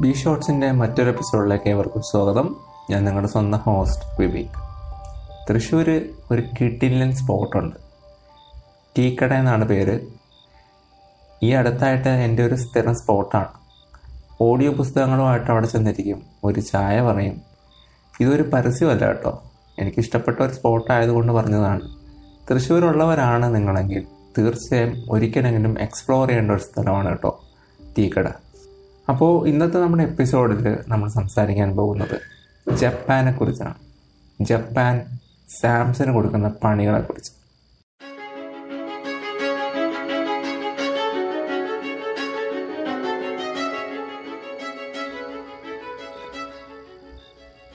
[0.00, 2.56] B ഷോർട്സിന്റെ മറ്റൊരു എപ്പിസോഡിലേക്ക് ഏവർക്കും സ്വാഗതം.
[2.90, 4.46] ഞാൻ നിങ്ങളുടെ സ്വന്തം ഹോസ്റ്റ് വിവേക്
[5.50, 7.76] തൃശ്ശൂർ ഒരു കിട്ടില്ലൻ സ്പോട്ടുണ്ട്.
[8.98, 10.00] ടീക്കട എന്നാണ് പേര്.
[11.42, 13.46] ഈ അടുത്തായിട്ട് എന്റെ ഒരു സ്ഥിരം സ്പോട്ടാണ്.
[14.40, 16.22] ഓഡിയോ പുസ്തകങ്ങളുമായിട്ട് അവിടെ ചെന്നിരിക്കും.
[16.44, 17.40] ഒരു ചായ പറയും.
[18.20, 19.42] ഇതൊരു പരസ്യമല്ല കേട്ടോ.
[19.78, 21.80] എനിക്കിഷ്ടപ്പെട്ട ഒരു സ്പോട്ട് ആയതുകൊണ്ട് പറഞ്ഞതാണ്.
[22.50, 24.06] തൃശ്ശൂരുള്ളവരാണ് നിങ്ങളെങ്കിൽ.
[24.38, 27.44] തീർച്ചയായും ഒരിക്കലെങ്കിലും എക്സ്പ്ലോർ ചെയ്യേണ്ട ഒരു സ്ഥലമാണ് കേട്ടോ.
[27.98, 28.47] ടീക്കട.
[29.08, 32.20] അപ്പോൾ ഇന്നത്തെ നമ്മുടെ എപ്പിസോഡിൽ നമ്മൾ സംസാരിക്കാൻ പോകുന്നത്
[32.76, 33.74] ജപ്പാനെ കുറിച്ചാണ്.
[34.40, 35.18] ജപ്പാൻ
[35.60, 37.32] സാംസന് കൊടുക്കുന്ന പണികളെ കുറിച്ച്.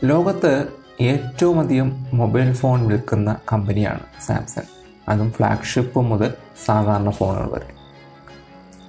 [0.04, 0.68] ലോകത്ത്
[1.02, 4.72] ഏറ്റവും അധികം മൊബൈൽ ഫോൺ വിൽക്കുന്ന കമ്പനിയാണ് സാംസങ്
[5.10, 6.34] അതും ഫ്ലാഗ്ഷിപ്പ് മുതൽ
[6.66, 7.70] സാധാരണ ഫോണുകൾ വരെ.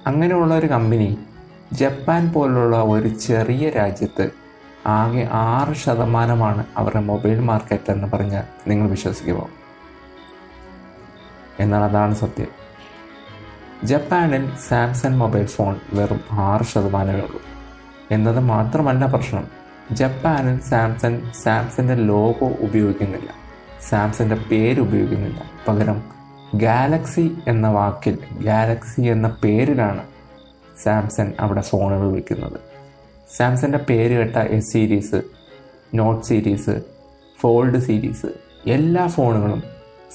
[0.07, 1.17] അങ്ങനെയുള്ള ഒരു കമ്പനി
[1.73, 4.29] ജപ്പാൻ പോലുള്ള ഒരു ചെറിയ രാജ്യത്ത്
[4.87, 9.49] ആകെ ആറ് ശതമാനമാണ് അവരുടെ മൊബൈൽ മാർക്കറ്റ് എന്ന് പറഞ്ഞാൽ നിങ്ങൾ വിശ്വസിക്കുമോ?
[11.59, 12.47] എന്നാൽ അതാണ് സത്യം.
[13.83, 17.41] ജപ്പാനിൽ സാംസങ് മൊബൈൽ ഫോൺ വെറും ആറ് ശതമാനമേ ഉള്ളൂ.
[18.11, 19.47] എന്നത് മാത്രമല്ല പ്രശ്നം.
[19.91, 23.29] ജപ്പാനിൽ സാംസങ് സാംസങ്ങിന്റെ ലോഗോ ഉപയോഗിക്കുന്നില്ല.
[23.89, 25.41] സാംസങ്ങിന്റെ പേര് ഉപയോഗിക്കുന്നില്ല.
[25.67, 26.03] പകരം
[26.55, 30.14] ഗാലക്സി എന്ന വാക്കിൽ ഗാലക്സി എന്ന പേരിലാണ്
[30.83, 32.59] സാംസങ് അവിടെ ഫോണുകൾ വിൽക്കുന്നത്
[33.37, 35.21] സാംസങ്ങിന്റെ പേര് കേട്ട S series
[35.93, 36.81] Note series
[37.39, 38.25] Fold series
[38.67, 39.63] എല്ലാ ഫോണുകളും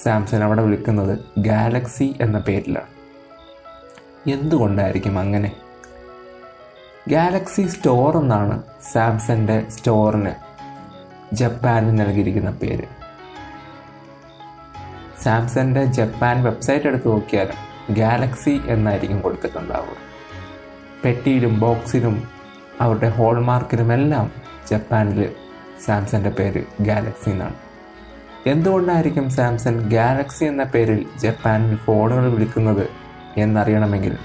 [0.03, 2.87] സാംസങ് അവിടെ വിളിക്കുന്നത് ഗാലക്സി എന്ന പേരിലാണ്.
[4.31, 5.51] എന്തുകൊണ്ടായിരിക്കും അങ്ങനെ?
[7.07, 10.31] ഗാലക്സി സ്റ്റോർ എന്നാണ് സാംസങ്ങിന്റെ സ്റ്റോറിന്
[11.35, 12.87] ജപ്പാനിൽ നൽകിയിരിക്കുന്ന പേര്.
[15.23, 17.55] സാംസങ്ങിന്റെ ജപ്പാൻ വെബ്സൈറ്റ് എടുത്ത് നോക്കിയാലും
[17.93, 20.10] ഗാലക്സി എന്നായിരിക്കും കൊടുത്തിട്ടുണ്ടാവുക.
[21.05, 22.23] പെട്ടിയിലും ബോക്സിലും
[22.81, 24.31] അവരുടെ ഹോൾമാർക്കിലുമെല്ലാം
[24.71, 25.31] ജപ്പാനിൽ
[25.85, 27.53] സാംസങ്ങിന്റെ പേര് ഗാലക്സി എന്നാണ്.
[28.45, 32.89] എന്തുകൊണ്ടായിരിക്കും സാംസങ് ഗാലക്സി എന്ന പേരിൽ ജപ്പാനിൽ ഫോണുകൾ വിളിക്കുന്നത്
[33.37, 34.17] എന്നറിയണമെങ്കിൽ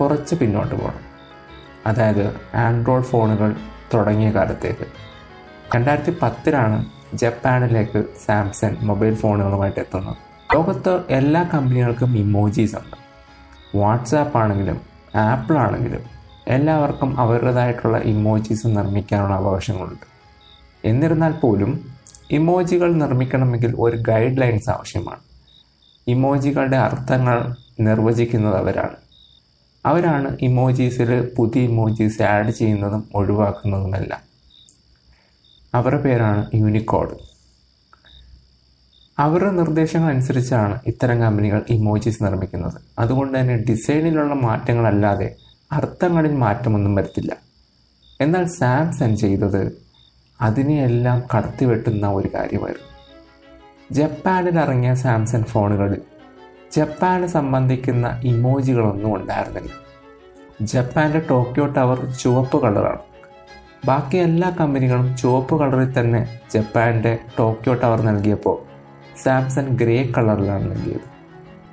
[0.00, 1.00] കുറച്ച് പിന്നോട്ട് പോകണം
[1.86, 3.56] അതായത് ആൻഡ്രോയിഡ് ഫോണുകൾ
[3.94, 4.86] തുടങ്ങിയ കാലത്തേക്ക്.
[5.76, 10.16] രണ്ടായിരത്തി പത്തിലാണ് ജപ്പാനിലേക്ക് സാംസങ് മൊബൈൽ ഫോണുകളുമായിട്ട് എത്തുന്നത്.
[10.54, 12.96] ലോകത്ത് എല്ലാ കമ്പനികൾക്കും ഇമോജീസ് ഉണ്ട്.
[13.78, 14.80] വാട്സാപ്പ് ആണെങ്കിലും
[15.16, 16.13] ആപ്പിൾ ആണെങ്കിലും
[16.46, 20.06] എല്ലാവർക്കും അവരുടേതായിട്ടുള്ള ഇമോജീസ് നിർമ്മിക്കാനുള്ള അവകാശങ്ങളുണ്ട്
[20.84, 21.94] എന്നിരുന്നാൽ പോലും
[22.30, 25.20] ഇമോജികൾ നിർമ്മിക്കണമെങ്കിൽ ഒരു ഗൈഡ് ലൈൻസ് ആവശ്യമാണ്.
[26.06, 28.96] ഇമോജികളുടെ അർത്ഥങ്ങൾ നിർവചിക്കുന്നത് അവരാണ്.
[29.86, 34.20] അവരാണ് ഇമോജീസിൽ പുതിയ ഇമോജീസ് ആഡ് ചെയ്യുന്നതും ഒഴിവാക്കുന്നതുമെല്ലാം.
[35.74, 37.16] അവരുടെ പേരാണ് യൂണിക്കോഡ്
[39.18, 42.80] അവരുടെ നിർദ്ദേശങ്ങൾ അനുസരിച്ചാണ് ഇത്തരം കമ്പനികൾ ഇമോജീസ് നിർമ്മിക്കുന്നത്.
[42.98, 45.36] അതുകൊണ്ട് തന്നെ ഡിസൈനിലുള്ള മാറ്റങ്ങളല്ലാതെ
[45.74, 47.36] അർത്ഥങ്ങളിൽ മാറ്റമൊന്നും വരുത്തില്ല.
[48.20, 49.84] എന്നാൽ സാംസൺ ചെയ്തത്
[50.40, 52.88] അതിനെയെല്ലാം കടത്തിവെട്ടുന്ന ഒരു കാര്യമായിരുന്നു.
[53.90, 56.00] ജപ്പാനിൽ ഇറങ്ങിയ സാംസങ് ഫോണുകളിൽ
[56.72, 59.70] ജപ്പാനെ സംബന്ധിക്കുന്ന ഇമോജികളൊന്നും ഉണ്ടായിരുന്നില്ല.
[60.60, 62.98] ജപ്പാന്റെ ടോക്കിയോ ടവർ ചുവപ്പ് കളറാണ്.
[63.84, 68.62] ബാക്കി എല്ലാ കമ്പനികളും ചുവപ്പ് കളറിൽ തന്നെ ജപ്പാന്റെ ടോക്കിയോ ടവർ നൽകിയപ്പോൾ
[69.22, 71.14] സാംസങ് ഗ്രേ കളറിലാണ് നൽകിയത്.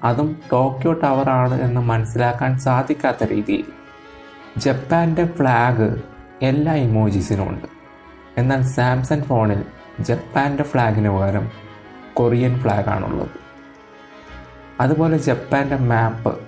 [0.03, 3.80] അതും ടോക്കിയോ ടവർ ആണ് എന്ന് മനസ്സിലാക്കാൻ സാധിക്കാത്ത രീതിയിൽ.
[4.57, 5.95] ജപ്പാന്റെ ഫ്ലാഗ്
[6.41, 7.65] എല്ലാ ഇമോജീസിനും ഉണ്ട്
[8.37, 9.63] എന്നാൽ സാംസങ് ഫോണിൽ
[9.99, 11.51] ജപ്പാന്റെ ഫ്ലാഗിന് പകരം
[12.13, 13.29] കൊറിയൻ ഫ്ലാഗാണുള്ളത്
[14.79, 16.39] അതുപോലെ ജപ്പാന്റെ മാപ്പ്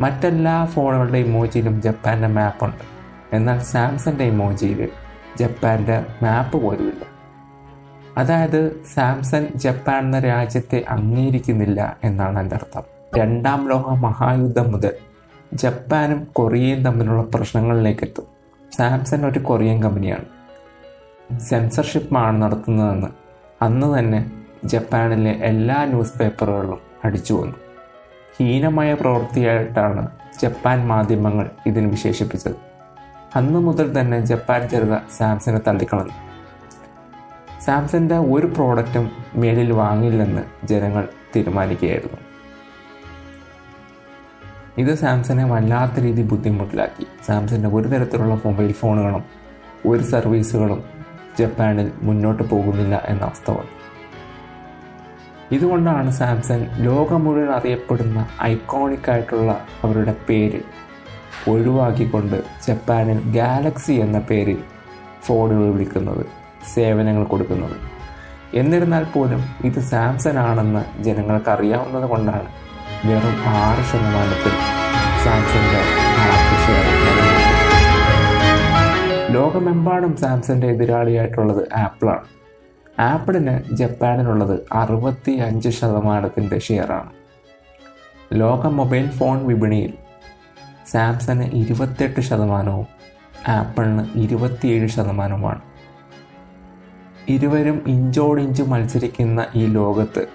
[0.00, 2.98] മറ്റെല്ലാ ഫോണുകളുടെ ഇമോജിയിലും ജപ്പാന്റെ മാപ്പുണ്ട്
[3.32, 4.88] എന്നാൽ സാംസങ്ങിന്റെ ഇമോജിയിൽ
[5.38, 7.04] ജപ്പാന്റെ മാപ്പ് പോലുമില്ല.
[8.16, 12.82] അതായത് സാംസങ് ജപ്പാൻ എന്ന രാജ്യത്തെ അംഗീകരിക്കുന്നില്ല എന്നാണ് എന്റെ അർത്ഥം.
[13.18, 14.92] രണ്ടാം ലോക മഹായുദ്ധം മുതൽ
[15.54, 18.24] ജപ്പാനും കൊറിയയും തമ്മിലുള്ള പ്രശ്നങ്ങളിലേക്ക് എത്തും
[18.76, 20.24] സാംസങ് ഒരു കൊറിയൻ കമ്പനിയാണ്.
[21.40, 23.06] സെൻസർഷിപ്പാണ് നടത്തുന്നതെന്ന്
[23.62, 24.30] അന്ന് തന്നെ
[24.64, 27.54] ജപ്പാനിലെ എല്ലാ ന്യൂസ് പേപ്പറുകളിലും അടിച്ചു വന്നു.
[28.38, 30.08] ഹീനമായ പ്രവൃത്തിയായിട്ടാണ്
[30.42, 32.54] ജപ്പാൻ മാധ്യമങ്ങൾ ഇതിന് വിശേഷിപ്പിച്ചത്.
[33.36, 36.28] അന്ന് മുതൽ തന്നെ ജപ്പാൻ ജനത സാംസങ്ങിനെ തള്ളിക്കളഞ്ഞു.
[37.60, 42.27] സാംസങ്ങിന്റെ ഒരു പ്രോഡക്റ്റും മേലിൽ വാങ്ങില്ലെന്ന് ജനങ്ങൾ തീരുമാനിക്കുകയായിരുന്നു.
[44.78, 47.06] ഇത് സാംസങ്ങിനെ വല്ലാത്ത രീതി ബുദ്ധിമുട്ടിലാക്കി.
[47.26, 49.24] സാംസങ്ങിന്റെ ഒരു തരത്തിലുള്ള മൊബൈൽ ഫോണുകളും
[49.86, 50.84] ഒരു സർവീസുകളും
[51.38, 53.74] ജപ്പാനിൽ മുന്നോട്ട് പോകുന്നില്ല എന്ന അവസ്ഥ വന്നു.
[55.52, 60.60] ഇതുകൊണ്ടാണ് സാംസങ് ലോകം മുഴുവൻ അറിയപ്പെടുന്ന ഐക്കോണിക് ആയിട്ടുള്ള അവരുടെ പേര്
[61.48, 64.58] ഒഴിവാക്കിക്കൊണ്ട് ജപ്പാനിൽ ഗാലക്സി എന്ന പേരിൽ
[65.22, 66.26] ഫോണുകൾ വിളിക്കുന്നത്
[66.74, 67.76] സേവനങ്ങൾ കൊടുക്കുന്നത്.
[68.54, 72.48] എന്നിരുന്നാൽ പോലും ഇത് സാംസങ് ആണെന്ന് ജനങ്ങൾക്ക് അറിയാവുന്നത് കൊണ്ടാണ്
[73.06, 74.54] വെറും ആറ് ശതമാനത്തിൽ
[75.24, 75.78] ലോക
[79.30, 82.24] ലോകമെമ്പാടും സാംസങ്ങിന്റെ എതിരാളിയായിട്ടുള്ളത് ആപ്പിളാണ്.
[83.00, 87.10] ആപ്പിളിന് ജപ്പാനിലുള്ളത് അറുപത്തി അഞ്ച് ശതമാനത്തിന്റെ ഷെയറാണ്.
[88.32, 89.94] ലോക മൊബൈൽ ഫോൺ വിപണിയിൽ
[90.90, 92.86] സാംസങ് ഇരുപത്തെട്ട് ശതമാനവും
[93.48, 95.60] ആപ്പിളിന് ഇരുപത്തിയേഴ് ശതമാനവുമാണ്.
[97.28, 100.26] ഇരുവരും ഇഞ്ചോടിഞ്ച് മത്സരിക്കുന്ന ഈ ലോകത്ത്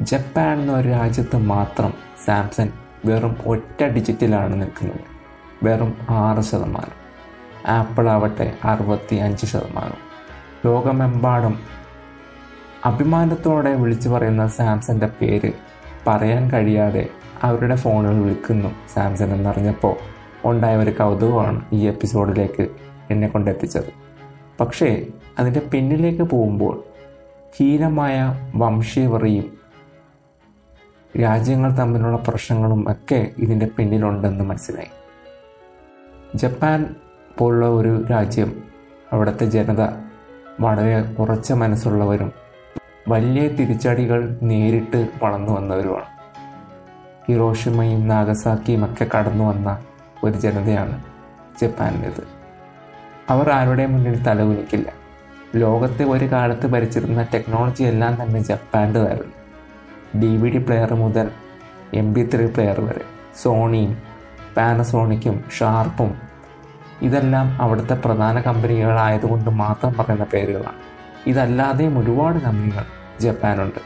[0.00, 1.94] ജപ്പാൻ എന്ന രാജ്യത്ത് മാത്രം
[2.26, 5.00] സാംസങ് വെറും ഒറ്റ ഡിജിറ്റിലാണ് നിൽക്കുന്നത്.
[5.64, 7.00] വെറും ആറ് ശതമാനം.
[7.66, 10.10] ആപ്പിൾ ആവട്ടെ അറുപത്തി അഞ്ച് ശതമാനം.
[10.66, 11.60] ലോകമെമ്പാടും
[12.84, 15.52] അഭിമാനത്തോടെ വിളിച്ചു പറയുന്ന സാംസങ്ങിന്റെ പേര്
[16.06, 17.08] പറയാൻ കഴിയാതെ
[17.42, 19.96] അവരുടെ ഫോണുകൾ വിളിക്കുന്നു സാംസങ് എന്നറിഞ്ഞപ്പോൾ
[20.44, 22.68] ഉണ്ടായ ഒരു കൗതുകമാണ് ഈ എപ്പിസോഡിലേക്ക്
[23.10, 23.92] എന്നെ കൊണ്ടെത്തിച്ചത്.
[24.60, 25.06] പക്ഷേ
[25.38, 26.84] അതിന്റെ പിന്നിലേക്ക് പോകുമ്പോൾ
[27.56, 29.59] ഹീനമായ വംശീയവറിയും
[31.18, 34.88] രാജ്യങ്ങൾ തമ്മിലുള്ള പ്രശ്നങ്ങളും ഒക്കെ ഇതിന്റെ പിന്നിലുണ്ടെന്ന് മനസ്സിലായി.
[36.34, 36.94] ജപ്പാൻ
[37.38, 38.62] പോലുള്ള ഒരു രാജ്യം
[39.12, 39.88] അവിടുത്തെ ജനത
[40.60, 42.32] വളരെ ഉറച്ച മനസ്സുള്ളവരും
[43.08, 46.04] വലിയ തിരിച്ചടികൾ നേരിട്ട് വളർന്നു വന്നവരുമാണ്.
[47.28, 49.78] ഹിറോഷിമയും നാഗസാക്കിയും ഒക്കെ കടന്നു വന്ന
[50.24, 51.02] ഒരു ജനതയാണ്
[51.60, 52.28] ജപ്പാനിലേത്.
[53.30, 54.92] അവർ ആരുടെ മുന്നിൽ തലകുനിക്കില്ല.
[55.56, 59.39] ലോകത്തെ ഒരു കാലത്ത് ഭരിച്ചിരുന്ന ടെക്നോളജി എല്ലാം തന്നെ ജപ്പാന്റെതായിരുന്നു.
[60.16, 61.30] ഡി വി ഡി പ്ലെയർ മുതൽ
[61.94, 63.00] എം ബി ത്രീ പ്ലെയർ വരെ.
[63.42, 63.98] സോണിയും
[64.56, 66.14] പാനസോണിക്കും ഷാർപ്പും
[67.02, 70.76] ഇതെല്ലാം അവിടുത്തെ പ്രധാന കമ്പനികളായതുകൊണ്ട് മാത്രം പറയുന്ന പേരുകളാണ്.
[71.26, 72.84] ഇതല്ലാതെയും ഒരുപാട് കമ്പനികൾ
[73.20, 73.78] ജപ്പാനുണ്ട്.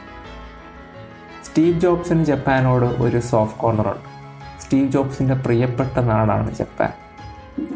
[1.45, 4.15] സ്റ്റീവ് ജോബ്സിന് ജപ്പാനോട് ഒരു സോഫ്റ്റ് കോർണറുണ്ട്.
[4.61, 6.89] സ്റ്റീവ് ജോബ്സിന്റെ പ്രിയപ്പെട്ട നാടാണ് ജപ്പാൻ.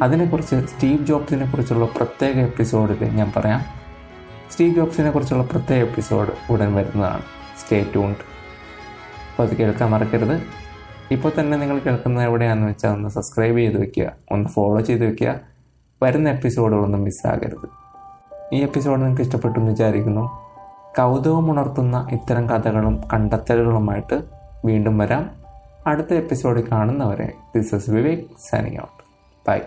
[0.01, 3.61] അതിനെക്കുറിച്ച് സ്റ്റീവ് ജോബ്സിനെ കുറിച്ചുള്ള പ്രത്യേക എപ്പിസോഡിൽ ഞാൻ പറയാം.
[4.51, 7.21] സ്റ്റീവ് ജോബ്സിനെ കുറിച്ചുള്ള പ്രത്യേക എപ്പിസോഡ് ഉടൻ വരുന്നതാണ്.
[7.63, 8.28] സ്റ്റേ ട്യൂൺഡ്
[9.39, 10.41] അപ്പോൾ അത് കേൾക്കാൻ മറക്കരുത്.
[11.11, 14.11] ഇപ്പോൾ തന്നെ നിങ്ങൾ കേൾക്കുന്നത് എവിടെയാണെന്ന് വെച്ചാൽ ഒന്ന് സബ്സ്ക്രൈബ് ചെയ്ത് വെക്കുക.
[14.31, 15.39] ഒന്ന് ഫോളോ ചെയ്ത് വെക്കുക.
[16.03, 17.69] വരുന്ന എപ്പിസോഡുകളൊന്നും മിസ്സാകരുത്
[18.53, 20.21] ഈ എപ്പിസോഡ് നിങ്ങൾക്ക് ഇഷ്ടപ്പെട്ടു എന്ന് വിചാരിക്കുന്നു.
[20.97, 24.21] കൗതുകം ഉണർത്തുന്ന ഇത്തരം കഥകളും കണ്ടെത്തലുകളുമായിട്ട്
[24.65, 25.29] വീണ്ടും വരാം.
[25.87, 29.03] അടുത്ത എപ്പിസോഡിൽ കാണുന്നവരെ this is Vivek signing out
[29.47, 29.59] bye